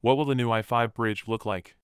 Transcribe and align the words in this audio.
What 0.00 0.16
will 0.16 0.24
the 0.24 0.34
new 0.34 0.50
I 0.50 0.62
5 0.62 0.94
bridge 0.94 1.24
look 1.26 1.44
like? 1.44 1.76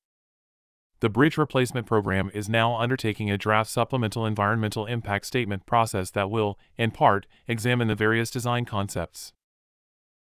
The 1.00 1.10
bridge 1.10 1.36
replacement 1.36 1.86
program 1.86 2.30
is 2.32 2.48
now 2.48 2.74
undertaking 2.74 3.30
a 3.30 3.36
draft 3.36 3.68
supplemental 3.68 4.24
environmental 4.24 4.86
impact 4.86 5.26
statement 5.26 5.66
process 5.66 6.10
that 6.12 6.30
will, 6.30 6.58
in 6.78 6.90
part, 6.90 7.26
examine 7.46 7.88
the 7.88 7.94
various 7.94 8.30
design 8.30 8.64
concepts. 8.64 9.34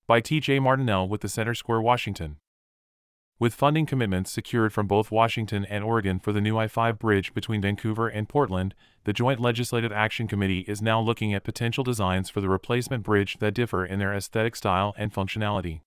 By 0.06 0.20
T.J. 0.20 0.60
Martinell 0.60 1.08
with 1.08 1.22
the 1.22 1.28
Center 1.30 1.54
Square, 1.54 1.80
Washington. 1.80 2.36
With 3.38 3.54
funding 3.54 3.86
commitments 3.86 4.32
secured 4.32 4.74
from 4.74 4.86
both 4.86 5.10
Washington 5.10 5.64
and 5.64 5.82
Oregon 5.82 6.18
for 6.18 6.32
the 6.32 6.40
new 6.42 6.58
I 6.58 6.68
5 6.68 6.98
bridge 6.98 7.32
between 7.32 7.62
Vancouver 7.62 8.08
and 8.08 8.28
Portland, 8.28 8.74
the 9.04 9.14
Joint 9.14 9.40
Legislative 9.40 9.92
Action 9.92 10.28
Committee 10.28 10.66
is 10.68 10.82
now 10.82 11.00
looking 11.00 11.32
at 11.32 11.44
potential 11.44 11.84
designs 11.84 12.28
for 12.28 12.42
the 12.42 12.48
replacement 12.50 13.04
bridge 13.04 13.38
that 13.38 13.54
differ 13.54 13.86
in 13.86 13.98
their 13.98 14.12
aesthetic 14.12 14.56
style 14.56 14.94
and 14.98 15.14
functionality. 15.14 15.80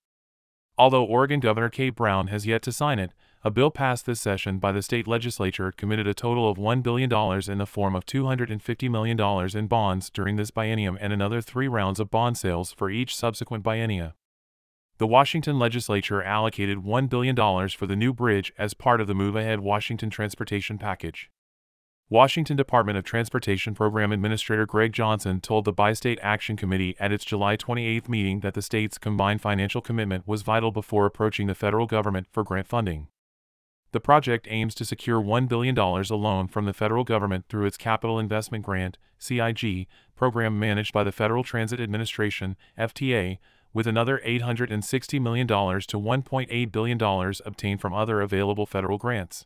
Although 0.82 1.04
Oregon 1.04 1.40
Governor 1.40 1.70
Kate 1.70 1.94
Brown 1.94 2.26
has 2.30 2.48
yet 2.48 2.64
to 2.64 2.72
sign 2.72 2.98
it, 2.98 3.12
a 3.44 3.52
bill 3.52 3.70
passed 3.70 4.08
this 4.08 4.20
session 4.20 4.58
by 4.58 4.72
the 4.72 4.82
state 4.82 5.08
legislature 5.08 5.72
committed 5.72 6.08
a 6.08 6.16
total 6.16 6.50
of 6.50 6.58
$1 6.58 6.82
billion 6.82 7.14
in 7.48 7.58
the 7.60 7.68
form 7.68 7.96
of 7.96 8.04
$250 8.08 8.90
million 8.90 9.56
in 9.56 9.68
bonds 9.68 10.10
during 10.10 10.38
this 10.38 10.50
biennium 10.50 10.98
and 11.00 11.14
another 11.14 11.40
three 11.40 11.68
rounds 11.68 12.00
of 12.00 12.10
bond 12.10 12.36
sales 12.36 12.72
for 12.72 12.90
each 12.90 13.16
subsequent 13.16 13.64
biennia. 13.64 14.14
The 14.98 15.06
Washington 15.06 15.60
legislature 15.60 16.24
allocated 16.24 16.80
$1 16.80 17.10
billion 17.12 17.36
for 17.70 17.86
the 17.86 17.96
new 17.96 18.12
bridge 18.12 18.52
as 18.58 18.74
part 18.74 19.00
of 19.00 19.06
the 19.06 19.14
Move 19.14 19.36
Ahead 19.36 19.60
Washington 19.60 20.10
Transportation 20.10 20.80
Package. 20.80 21.30
Washington 22.12 22.58
Department 22.58 22.98
of 22.98 23.06
Transportation 23.06 23.74
Program 23.74 24.12
Administrator 24.12 24.66
Greg 24.66 24.92
Johnson 24.92 25.40
told 25.40 25.64
the 25.64 25.72
Bi-State 25.72 26.20
Action 26.22 26.58
Committee 26.58 26.94
at 27.00 27.14
its 27.14 27.24
July 27.24 27.56
28 27.56 28.10
meeting 28.10 28.42
that 28.42 28.54
the 28.54 28.62
state's 28.62 28.98
combined 28.98 29.40
financial 29.40 29.80
commitment 29.80 30.28
was 30.28 30.42
vital 30.42 30.72
before 30.74 31.06
approaching 31.06 31.48
the 31.48 31.56
federal 31.56 31.86
government 31.86 32.28
for 32.30 32.44
grant 32.44 32.68
funding. 32.68 33.08
The 33.94 34.02
project 34.02 34.46
aims 34.50 34.76
to 34.76 34.84
secure 34.84 35.22
$1 35.22 35.48
billion 35.48 35.78
alone 35.78 36.50
from 36.50 36.66
the 36.66 36.74
federal 36.74 37.06
government 37.06 37.46
through 37.48 37.66
its 37.66 37.78
Capital 37.78 38.20
Investment 38.20 38.66
Grant 38.66 38.98
CIG, 39.18 39.88
program 40.14 40.60
managed 40.60 40.92
by 40.92 41.06
the 41.06 41.14
Federal 41.14 41.46
Transit 41.46 41.80
Administration 41.80 42.58
FTA, 42.78 43.38
with 43.72 43.88
another 43.88 44.22
$860 44.26 45.22
million 45.22 45.48
to 45.48 45.56
$1.8 45.56 46.72
billion 46.74 47.02
obtained 47.46 47.80
from 47.80 47.94
other 47.94 48.20
available 48.20 48.66
federal 48.66 48.98
grants. 48.98 49.46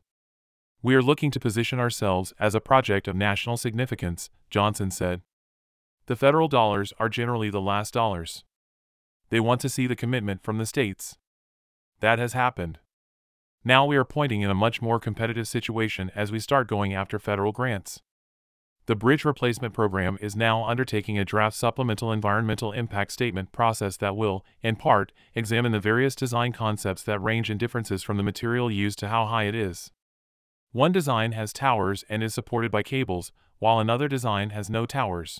We 0.85 0.93
are 0.93 1.01
looking 1.01 1.31
to 1.31 1.39
position 1.39 1.79
ourselves 1.79 2.31
as 2.37 2.53
a 2.53 2.61
project 2.61 3.07
of 3.07 3.15
national 3.15 3.57
significance, 3.57 4.29
Johnson 4.51 4.91
said. 4.91 5.23
The 6.05 6.15
federal 6.15 6.47
dollars 6.47 6.93
are 6.99 7.09
generally 7.09 7.49
the 7.49 7.59
last 7.59 7.91
dollars. 7.91 8.43
They 9.31 9.39
want 9.39 9.61
to 9.61 9.69
see 9.69 9.87
the 9.87 9.95
commitment 9.95 10.43
from 10.43 10.59
the 10.59 10.65
states. 10.67 11.17
That 12.01 12.19
has 12.19 12.33
happened. 12.33 12.77
Now 13.63 13.83
we 13.87 13.97
are 13.97 14.05
pointing 14.05 14.41
in 14.41 14.51
a 14.51 14.53
much 14.53 14.79
more 14.79 14.99
competitive 14.99 15.47
situation 15.47 16.11
as 16.13 16.31
we 16.31 16.39
start 16.39 16.67
going 16.67 16.93
after 16.93 17.17
federal 17.17 17.51
grants. 17.51 18.03
The 18.85 18.95
Bridge 18.95 19.25
Replacement 19.25 19.73
Program 19.73 20.19
is 20.21 20.35
now 20.35 20.63
undertaking 20.65 21.17
a 21.17 21.25
draft 21.25 21.57
supplemental 21.57 22.11
environmental 22.11 22.71
impact 22.73 23.11
statement 23.11 23.51
process 23.51 23.97
that 23.97 24.15
will, 24.15 24.45
in 24.61 24.75
part, 24.75 25.11
examine 25.33 25.71
the 25.71 25.79
various 25.79 26.13
design 26.13 26.53
concepts 26.53 27.01
that 27.01 27.23
range 27.23 27.49
in 27.49 27.57
differences 27.57 28.03
from 28.03 28.17
the 28.17 28.21
material 28.21 28.69
used 28.69 28.99
to 28.99 29.07
how 29.07 29.25
high 29.25 29.45
it 29.45 29.55
is. 29.55 29.89
One 30.75 30.91
design 30.91 31.31
has 31.31 31.53
towers 31.53 32.03
and 32.09 32.21
is 32.21 32.33
supported 32.33 32.69
by 32.69 32.83
cables, 32.83 33.31
while 33.59 33.79
another 33.79 34.09
design 34.09 34.49
has 34.49 34.69
no 34.69 34.85
towers. 34.85 35.39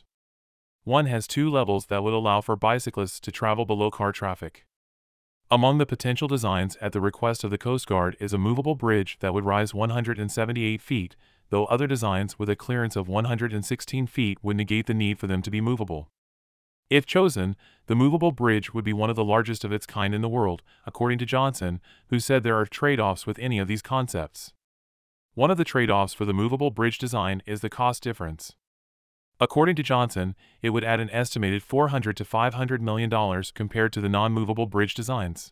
One 0.85 1.07
has 1.07 1.27
two 1.27 1.51
levels 1.51 1.87
that 1.87 2.05
would 2.05 2.13
allow 2.13 2.39
for 2.39 2.55
bicyclists 2.55 3.19
to 3.19 3.33
travel 3.33 3.65
below 3.65 3.91
car 3.91 4.13
traffic. 4.13 4.65
Among 5.51 5.77
the 5.77 5.85
potential 5.85 6.29
designs 6.29 6.77
at 6.77 6.93
the 6.93 7.01
request 7.01 7.43
of 7.43 7.51
the 7.51 7.57
Coast 7.57 7.85
Guard 7.85 8.15
is 8.17 8.31
a 8.31 8.37
movable 8.37 8.75
bridge 8.75 9.17
that 9.19 9.33
would 9.33 9.43
rise 9.43 9.73
178 9.73 10.81
feet, 10.81 11.17
though 11.49 11.65
other 11.65 11.85
designs 11.85 12.39
with 12.39 12.49
a 12.49 12.55
clearance 12.55 12.95
of 12.95 13.09
116 13.09 14.07
feet 14.07 14.37
would 14.41 14.55
negate 14.55 14.85
the 14.85 14.93
need 14.93 15.19
for 15.19 15.27
them 15.27 15.41
to 15.41 15.51
be 15.51 15.59
movable. 15.59 16.07
If 16.89 17.05
chosen, 17.05 17.57
the 17.87 17.95
movable 17.95 18.31
bridge 18.31 18.73
would 18.73 18.85
be 18.85 18.93
one 18.93 19.09
of 19.09 19.17
the 19.17 19.25
largest 19.25 19.65
of 19.65 19.73
its 19.73 19.85
kind 19.85 20.15
in 20.15 20.21
the 20.21 20.29
world, 20.29 20.61
according 20.85 21.17
to 21.17 21.25
Johnson, 21.25 21.81
who 22.07 22.21
said 22.21 22.43
there 22.43 22.57
are 22.57 22.65
trade 22.65 23.01
offs 23.01 23.27
with 23.27 23.37
any 23.39 23.59
of 23.59 23.67
these 23.67 23.81
concepts. 23.81 24.53
One 25.35 25.51
of 25.51 25.57
the 25.57 25.65
trade 25.65 25.91
offs 25.91 26.13
for 26.13 26.23
the 26.23 26.33
movable 26.33 26.71
bridge 26.71 26.97
design 26.97 27.43
is 27.45 27.59
the 27.59 27.69
cost 27.69 28.01
difference. 28.01 28.55
According 29.37 29.75
to 29.75 29.83
Johnson, 29.83 30.33
it 30.61 30.69
would 30.69 30.85
add 30.85 31.01
an 31.01 31.09
estimated 31.09 31.61
400 31.61 32.15
to 32.15 32.23
500 32.23 32.81
million 32.81 33.09
dollars 33.09 33.51
compared 33.51 33.91
to 33.93 34.01
the 34.01 34.07
non-movable 34.07 34.65
bridge 34.65 34.93
designs. 34.93 35.51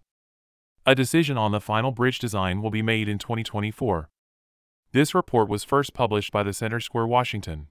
A 0.86 0.96
decision 0.96 1.38
on 1.38 1.52
the 1.52 1.60
final 1.60 1.92
bridge 1.92 2.18
design 2.18 2.62
will 2.62 2.72
be 2.72 2.82
made 2.82 3.10
in 3.10 3.18
2024. 3.18 4.10
This 4.94 5.14
report 5.14 5.50
was 5.50 5.66
first 5.66 5.94
published 5.94 6.32
by 6.32 6.44
the 6.44 6.54
Center 6.54 6.80
Square, 6.80 7.08
Washington. 7.08 7.68